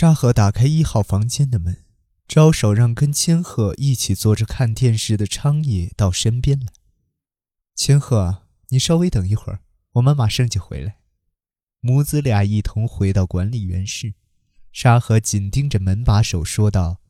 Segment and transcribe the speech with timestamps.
[0.00, 1.82] 沙河打开一号房间的门，
[2.28, 6.68] 招手让跟千鹤一起坐着看电视的昌野到身边来。
[7.74, 9.58] 千鹤，你稍微等一会儿，
[9.94, 10.98] 我们马上就回来。
[11.80, 14.14] 母子俩一同回到管理员室，
[14.70, 17.00] 沙河紧盯着门把手说道：“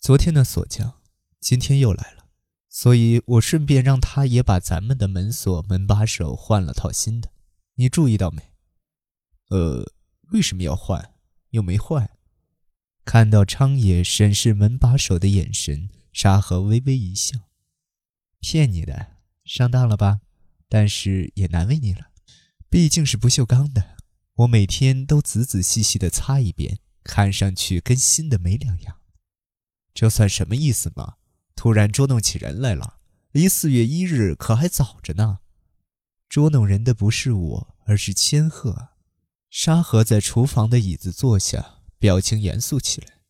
[0.00, 0.94] 昨天的锁匠
[1.38, 2.28] 今天又来了，
[2.70, 7.30] 所以我顺便让他也把咱们的门锁门把手换了套新的。
[7.74, 8.54] 你注意到没？
[9.50, 9.92] 呃，
[10.32, 11.12] 为什么要换？
[11.56, 12.10] 又没坏。”
[13.04, 17.38] 看到昌野审视门把手的眼神，沙河微微一笑
[18.40, 20.20] ：“骗你的，上当了吧？
[20.68, 22.08] 但是也难为你了。”
[22.68, 23.96] 毕竟是不锈钢的，
[24.34, 28.98] 我每天都仔仔细细的擦一遍，看上去跟新的没两样。
[29.94, 31.14] 这算什么意思嘛？
[31.54, 32.98] 突然捉弄起人来了？
[33.30, 35.38] 离四月一日可还早着呢。
[36.28, 38.88] 捉弄人的不是我，而是千鹤。
[39.58, 43.20] 沙河在厨房的椅子坐下，表情严肃起来。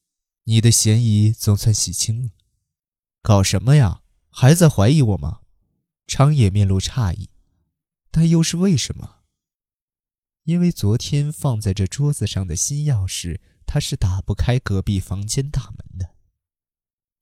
[0.43, 2.31] 你的嫌疑总算洗清了。
[3.23, 4.03] 搞什么呀？
[4.29, 5.43] 还在怀疑我吗？
[6.09, 7.31] 昌野面露诧异，
[8.11, 9.19] 但又是为什么？
[10.43, 16.17] 因为昨天放在这桌子上的新钥匙，他是打不开隔壁房间大门的。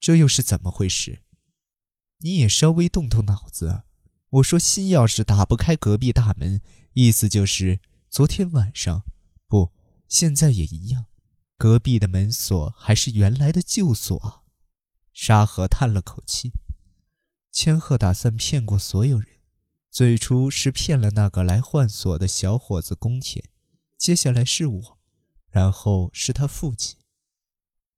[0.01, 1.20] 这又是怎么回事？
[2.20, 3.83] 你也稍微动动脑子。
[4.31, 6.62] 我说新钥匙打不开隔壁大门，
[6.95, 7.81] 意思就是
[8.15, 9.03] 昨天晚上，
[9.48, 9.73] 不，
[10.09, 11.07] 现在也一样，
[11.59, 14.45] 隔壁的门锁还是原来的旧锁。
[15.12, 16.53] 沙河叹了口气，
[17.51, 19.41] 千鹤打算骗过所有人。
[19.91, 23.47] 最初是骗了那个来换锁的小伙子宫田，
[23.98, 24.98] 接下来是我，
[25.51, 26.97] 然后是他父亲。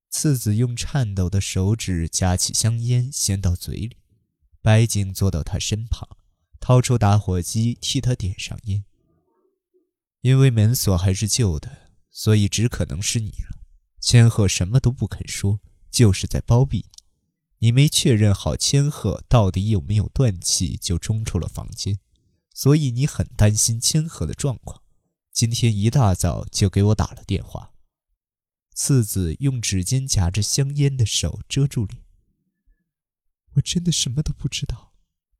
[0.08, 3.98] 次子用颤抖的手指夹起香烟，衔到嘴里。
[4.62, 6.08] 白景坐到他身旁，
[6.58, 8.86] 掏出打火机替他点上烟。
[10.26, 13.60] 因为门锁还是旧的，所以只可能是你了。
[14.00, 16.90] 千鹤什么都不肯说，就是在包庇你。
[17.58, 22.00] 你没确认好千鹤到底有没有断气，就冲出了房间，
[22.52, 24.82] 所以你很担心千鹤的状况。
[25.30, 27.72] 今天一大早就给我打了电话。
[28.74, 32.02] 次子用指尖夹着香烟的手遮住脸。
[33.52, 34.92] 我真的什么都不知道，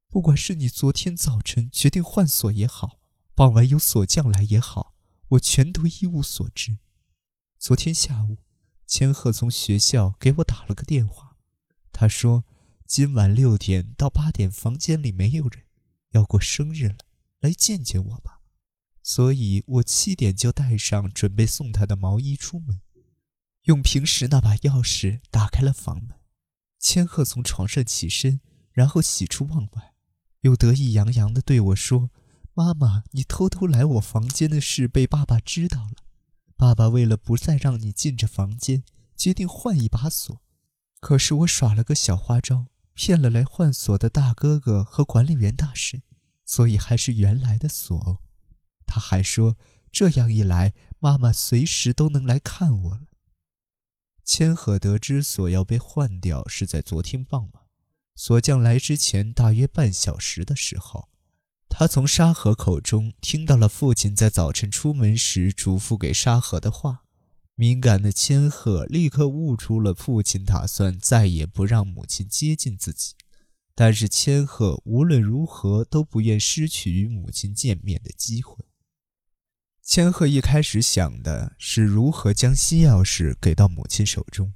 [0.09, 2.96] 不管是你昨天早晨决定换锁也好，
[3.37, 4.95] 傍晚有锁匠来也好，
[5.29, 6.79] 我全都一无所知。
[7.59, 8.39] 昨天下午，
[8.87, 11.37] 千鹤从学校给我打了个电话。
[11.93, 12.47] 他说
[12.89, 15.65] ：“今晚六点到八点，房间里没有人，
[16.13, 16.97] 要过生日了，
[17.41, 18.41] 来见见我吧。”
[19.05, 22.81] 所以，我七点就带上准备送他的毛衣出门，
[23.65, 26.19] 用平时那把钥匙打开了房门。
[26.79, 28.41] 千鹤从床上起身，
[28.73, 29.93] 然后喜出望外，
[30.41, 32.11] 又得意洋洋地对我说
[32.57, 35.97] ：“妈妈，你偷偷来我房间的事被爸爸知道了。
[36.57, 38.83] 爸爸为了不再让你进这房间，
[39.15, 40.41] 决定换一把锁。”
[40.99, 46.03] 可是我耍了个小花招，骗了来换锁的大哥哥和管理员大婶，
[46.47, 48.23] 所以还是原来的锁。
[48.87, 49.59] 他还说，
[49.93, 53.03] 这样一来，妈妈随时都能来看我了。
[54.25, 57.65] 千鹤得知锁要被换掉是在昨天傍晚，
[58.15, 61.11] 锁匠来之前大约半小时的时候，
[61.69, 67.03] 他从沙河口中听到了父亲在早晨出门时嘱咐给沙河的话。
[67.59, 73.15] 敏感的千鹤立刻悟出了父亲打算再也不让母亲接近自己，
[73.75, 78.67] 但是千鹤无论如何都不愿失去与母亲见面的机会。
[79.83, 84.53] 千鹤一开始想的是如何将新钥匙给到母亲手中，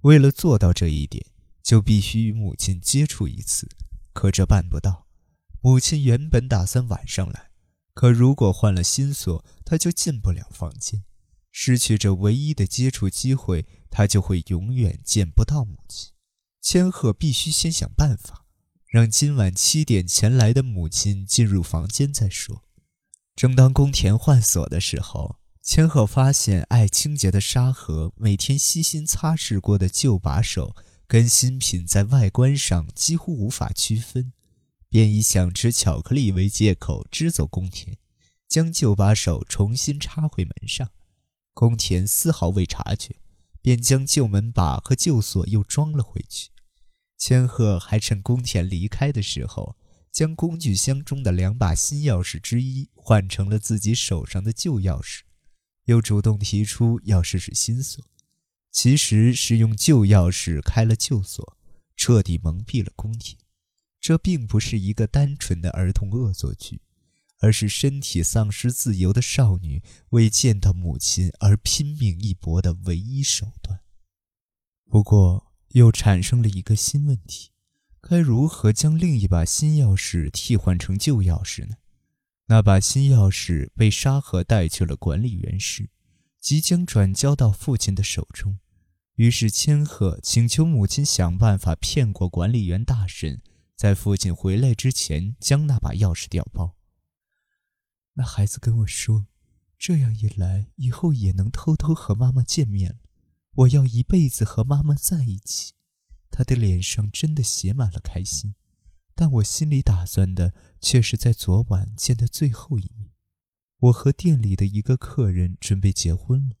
[0.00, 1.24] 为了做到这一点，
[1.62, 3.68] 就必须与母亲接触一次，
[4.12, 5.06] 可这办不到。
[5.62, 7.50] 母亲原本打算晚上来，
[7.92, 11.04] 可如果换了新锁，他就进不了房间。
[11.52, 16.12] 失去这唯一的接触机会，他就会永远见不到母亲。
[16.62, 18.46] 千鹤必须先想办法，
[18.86, 22.64] 让今晚七点前来的母亲进入房间再说。
[23.36, 30.74] 正当宫田换锁的时候，千鹤发现爱清洁的沙盒每天悉心擦拭过的旧把手，
[31.06, 34.32] 跟新品在外观上几乎无法区分，
[34.90, 37.96] 便以想吃巧克力为借口支走宫田，
[38.48, 40.90] 将旧把手重新插回门上。
[41.54, 43.14] 宫田丝毫未察觉，
[43.62, 46.50] 便将旧门把和旧锁又装了回去。
[47.16, 49.76] 千鹤还趁宫田离开的时候，
[50.10, 55.20] 将工具箱中的两把新钥匙之一换成了自己手上的旧钥匙，
[55.84, 58.04] 又主动提出要试试新锁。
[58.72, 61.56] 其实是用旧钥匙开了旧锁，
[61.96, 63.36] 彻底蒙蔽了宫田。
[64.00, 66.80] 这并不是一个单纯的儿童恶作剧，
[67.40, 73.80] 而是身体丧失自由的少女为见到母亲而拼命一搏的唯一手段。
[74.88, 77.50] 不过，又产生了一个新问题：
[78.00, 81.76] 该如何将另一把新钥匙替换成旧钥匙呢？
[82.46, 85.90] 那把新钥匙被沙河带去了管理员室，
[86.40, 88.58] 即将转交到父亲的手中。
[89.14, 93.40] 于是，千鹤请求母亲想办法骗过管理员大神，
[93.80, 96.76] 在父亲回来之前将那把钥匙调包。
[98.12, 99.26] 那孩子跟我说，
[99.78, 102.98] 这样一来，以后也能偷偷和妈妈见面了。
[103.52, 105.72] 我要一辈子和妈妈在一起。
[106.30, 108.54] 他的脸上真的写满了开心，
[109.14, 113.12] 但我心里打算的却是在昨晚见的最后一面。
[113.78, 116.56] 我和店里的一个客人准备结婚了，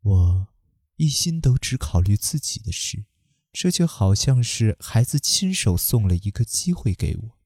[0.00, 0.48] 我。
[0.96, 3.04] 一心都只考虑自己的事，
[3.52, 7.38] 这就好像是孩子亲手送了一个机会给我。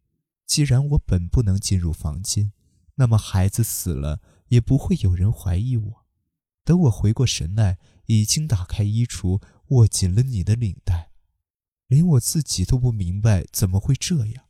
[0.46, 2.52] 既然我本不能进入房间，
[2.96, 6.06] 那么孩子死了也不会有人怀疑我。
[6.64, 11.10] 等我回过神来，已经打开衣橱，握紧了你的领带，
[11.86, 14.44] 连我自己都不明白怎么会这样。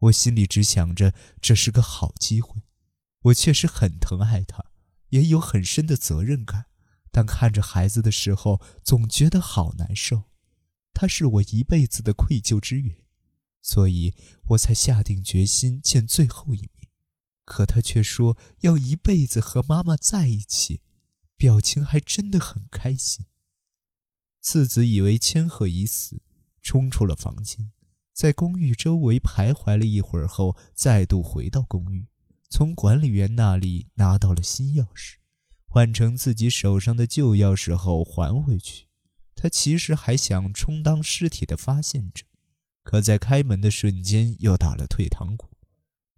[0.00, 2.62] 我心里只想着这是个好机会。
[3.22, 4.66] 我确实很疼爱他，
[5.08, 6.66] 也有很深的责任感。
[7.10, 10.24] 但看着孩子的时候，总觉得好难受。
[11.00, 12.96] 他是我一辈子的愧疚之源，
[13.62, 14.14] 所以
[14.48, 16.88] 我才下定决心见最后一面。
[17.44, 20.80] 可他却说要一辈子和妈妈在一起，
[21.36, 23.26] 表情还真的很开心。
[24.40, 26.20] 次子以为千鹤已死，
[26.60, 27.70] 冲出了房间，
[28.12, 32.08] 在公寓周围徘徊了一会儿后，再度回到公寓，
[32.50, 35.18] 从管理员那里拿到了新钥匙。
[35.64, 38.87] 换成自己手上的旧钥匙后还回去，
[39.40, 42.26] 他其实还想充当尸体的发现者，
[42.82, 45.48] 可在开门的瞬间又打了退堂鼓，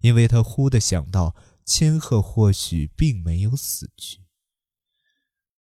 [0.01, 1.37] 因为他忽地想到
[1.67, 4.23] 千鹤或许并没有死去。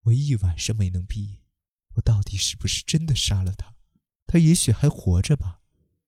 [0.03, 1.41] 我一晚上没能闭眼，
[1.95, 3.75] 我到底是不是真的杀了他？
[4.25, 5.59] 他也许还活着吧？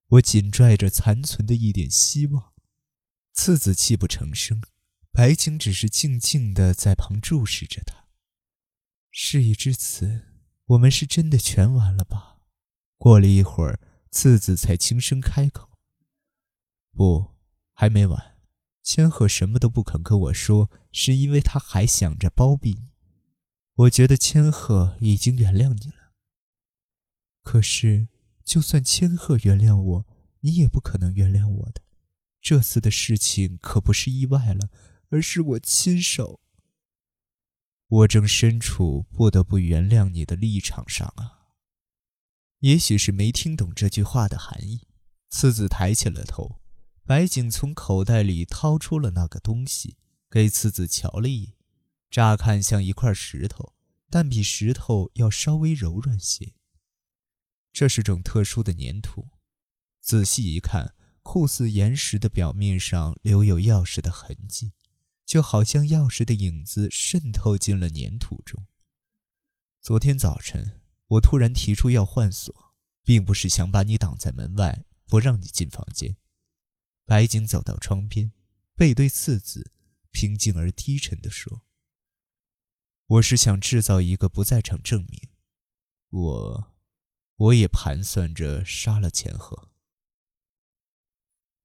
[0.07, 2.53] 我紧拽着残存的一点希望。
[3.33, 4.61] 次子泣不成声。
[5.13, 8.07] 白景只是静静的在旁注视着他。
[9.11, 10.30] 事已至此，
[10.71, 12.37] 我们是真的全完了吧？
[12.97, 13.79] 过了一会儿，
[14.09, 15.69] 次子才轻声开口
[16.95, 17.31] ：“不，
[17.73, 18.37] 还没完。
[18.81, 22.89] 千鹤什么都不肯跟我说，是因为他还想着包庇你。
[23.73, 26.13] 我觉得千鹤已经原谅你了。
[27.43, 28.07] 可是，
[28.45, 30.05] 就算千鹤原谅我，
[30.41, 31.81] 你也不可能原谅我的。
[32.39, 34.69] 这次的事情可不是意外了。”
[35.09, 36.39] 而是我亲手。
[37.91, 41.49] 我正身处不得不原谅你的立场上啊。
[42.59, 44.87] 也许是没听懂这句话的含义，
[45.29, 46.61] 次子抬起了头。
[47.03, 49.97] 白景从口袋里掏出了那个东西，
[50.29, 51.53] 给次子瞧了一眼。
[52.09, 53.73] 乍看像一块石头，
[54.09, 56.53] 但比石头要稍微柔软些。
[57.73, 59.27] 这是种特殊的粘土，
[59.99, 64.71] 仔细一看，酷似岩石的表面上留有钥匙的痕迹。
[65.31, 68.67] 就好像钥匙的影子渗透进了粘土中。
[69.79, 76.17] 昨天早晨，我突然提出要换锁，并不是想把你挡在门外，不让你进房间。
[77.05, 78.33] 白景走到窗边，
[78.75, 79.71] 背对次子，
[80.11, 81.61] 平静而低沉地说
[83.07, 85.29] ：“我是想制造一个不在场证明。
[86.09, 86.73] 我，
[87.37, 89.69] 我也盘算着杀了钱鹤。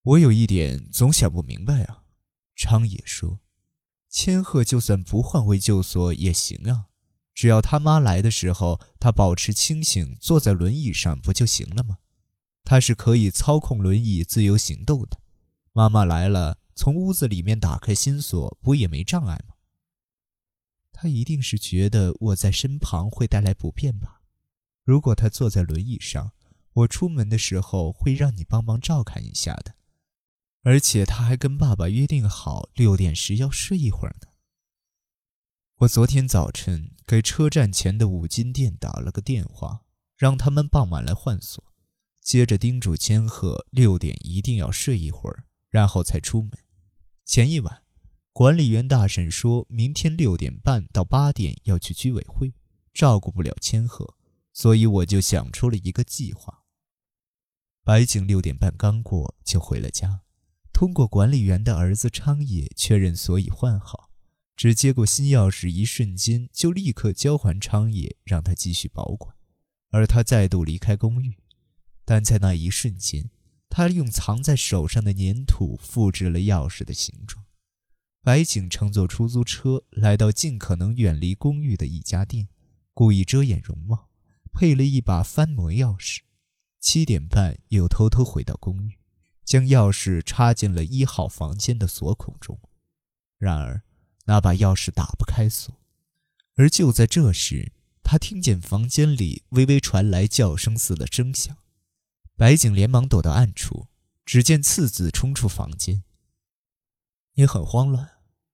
[0.03, 2.05] 我有一点总想不明白啊。”
[2.55, 3.41] 昌野说。
[4.17, 6.87] 千鹤就算不换回旧锁也行啊，
[7.35, 11.99] 只要他妈来的时候他保持清醒，坐在轮椅上不就行了吗？
[12.65, 15.21] 他是可以操控轮椅自由行动的。
[15.75, 19.57] 妈妈来了，从屋子里面打开新锁不也没障碍吗？
[20.95, 24.23] 他一定是觉得我在身旁会带来不便吧？
[24.83, 26.33] 如果他坐在轮椅上，
[26.73, 29.75] 我出门的时候会让你帮忙照看一下的。
[30.67, 34.33] 而且他还跟爸爸约定好，六点时要睡一会儿呢。
[35.77, 39.83] 我昨天早晨给车站前的五金店打了个电话，
[40.17, 41.63] 让他们傍晚来换锁，
[42.21, 46.51] 接着叮嘱千鹤六点一定要睡一会儿，然后才出门。
[47.25, 47.85] 前一晚，
[48.33, 52.53] 管理员大婶说明天六点半到八点要去居委会，
[52.93, 54.17] 照顾不了千鹤，
[54.53, 56.65] 所以我就想出了一个计划。
[57.85, 60.23] 白景六点半刚过就回了家。
[60.77, 64.11] 通过管理员的儿子昌野确认所已换好，
[64.55, 69.35] 只接过新钥匙一瞬间就立刻交还昌野，让他继续保管。
[69.89, 71.39] 而他再度离开公寓，
[72.05, 73.31] 但在那一瞬间，
[73.71, 77.47] 他用藏在手上的粘土复制了钥匙的形状，
[78.23, 82.49] 白景乘坐出租车来到尽可能远离公寓的一家店，
[82.93, 84.11] 故意遮掩容貌，
[84.53, 86.19] 配了一把翻模钥匙。
[86.79, 88.99] 七点半又偷偷回到公寓，
[89.47, 92.61] 将钥匙插进了一号房间的锁孔中。
[93.39, 93.83] 然而，
[94.25, 95.75] 那把钥匙打不开锁。
[96.57, 97.73] 而就在这时，
[98.03, 101.57] 他听见房间里微微传来叫声似的声响。
[102.37, 103.87] 白景连忙躲到暗处，
[104.25, 106.03] 只见次子冲出房间。
[107.35, 108.11] 你很慌乱。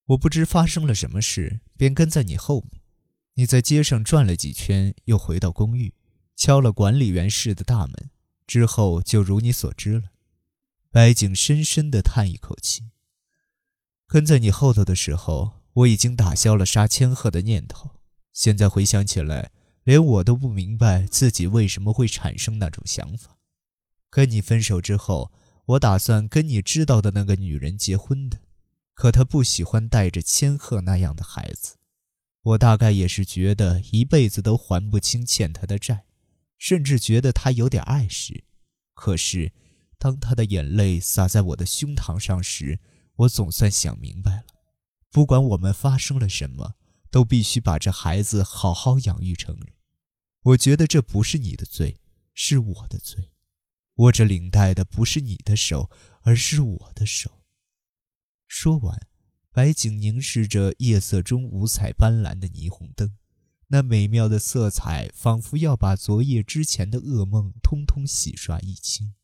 [0.07, 2.83] 我不知发生了什么事，便跟在你后面。
[3.35, 5.95] 你在街上转了几圈，又回到公寓，
[6.37, 8.11] 敲了管理员室的大门，
[8.47, 10.12] 之后就如你所知了。
[10.93, 12.91] 白景深深地叹一口气。
[14.07, 17.93] 跟在你后头的时候，我已经打消了杀千鹤的念头。
[18.35, 19.53] 现在回想起来，
[19.85, 23.39] 连我都不明白自己为什么会产生那种想法。
[24.11, 25.33] 跟你分手之后，
[25.65, 28.41] 我打算跟你知道的那个女人结婚的。
[28.93, 31.77] 可他不喜欢带着千鹤那样的孩子，
[32.43, 36.05] 我大概也是觉得一辈子都还不清欠他的债，
[36.59, 38.45] 甚至觉得他有点碍事。
[38.93, 39.53] 可是，
[40.03, 42.81] 当他的眼泪洒在我的胸膛上时，
[43.15, 44.47] 我总算想明白了：
[45.13, 46.75] 不管我们发生了什么，
[47.09, 49.75] 都必须把这孩子好好养育成人。
[50.43, 52.01] 我觉得这不是你的罪，
[52.35, 53.31] 是我的罪。
[53.99, 55.89] 握着领带的不是你的手，
[56.23, 57.45] 而是我的手。
[58.49, 59.07] 说完，
[59.53, 63.17] 白景凝视着夜色中五彩斑斓的霓虹灯，
[63.69, 69.15] 那美妙的色彩仿佛要把昨夜之前的噩梦通通洗刷一清。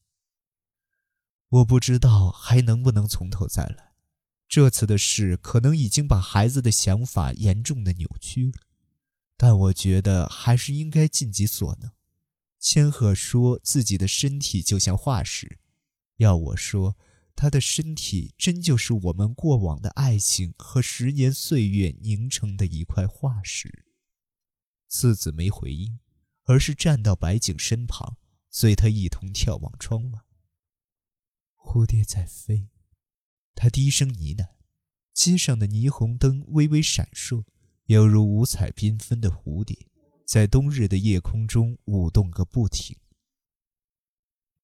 [1.49, 3.95] 我不知道还能不能从头再来，
[4.49, 8.63] 这次的事可能已经把孩子的想法严重的扭曲了，
[9.37, 11.91] 但我觉得还是应该尽己所能。
[12.61, 15.59] 千鹤说自己的身体就像化石，
[16.17, 16.97] 要我说。
[17.41, 23.85] 他的身体真就是我们过往的爱情和十年岁月凝成的一块化石。
[24.89, 26.01] 次子没回应，
[26.47, 28.17] 而是站到白景身旁，
[28.51, 30.19] 随他一同眺望窗外。
[31.59, 32.69] 蝴蝶在飞，
[33.55, 34.49] 他低声呢喃。
[35.13, 37.45] 街上的霓虹灯微微闪烁，
[37.87, 39.77] 犹如五彩缤纷的蝴蝶，
[40.25, 42.97] 在冬日的夜空中舞动个不停。